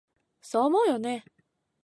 [0.41, 1.23] そう思うよね？